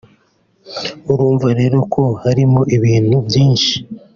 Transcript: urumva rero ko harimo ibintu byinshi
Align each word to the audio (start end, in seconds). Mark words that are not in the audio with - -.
urumva 1.11 1.47
rero 1.59 1.77
ko 1.93 2.03
harimo 2.23 2.61
ibintu 2.75 3.17
byinshi 3.27 3.73